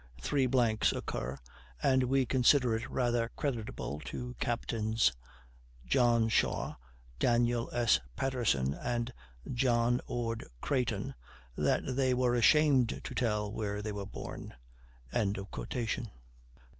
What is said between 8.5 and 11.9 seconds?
and John Ord Creighton, that